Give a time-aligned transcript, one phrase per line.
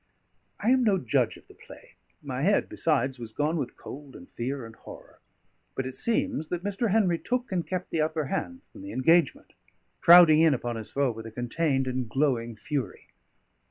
[0.59, 1.91] I am no judge of the play;
[2.23, 5.19] my head, besides, was gone with cold and fear and horror;
[5.75, 6.89] but it seems that Mr.
[6.89, 9.53] Henry took and kept the upper hand from the engagement,
[9.99, 13.09] crowding in upon his foe with a contained and glowing fury.